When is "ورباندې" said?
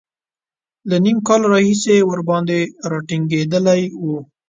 2.09-2.59